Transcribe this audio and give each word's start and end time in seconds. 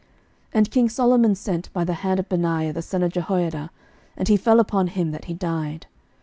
11:002:025 0.01 0.09
And 0.55 0.71
king 0.71 0.89
Solomon 0.89 1.35
sent 1.35 1.73
by 1.73 1.83
the 1.83 1.93
hand 1.93 2.19
of 2.19 2.27
Benaiah 2.27 2.73
the 2.73 2.81
son 2.81 3.03
of 3.03 3.11
Jehoiada; 3.13 3.69
and 4.17 4.27
he 4.29 4.35
fell 4.35 4.59
upon 4.59 4.87
him 4.87 5.11
that 5.11 5.25
he 5.25 5.35
died. 5.35 5.85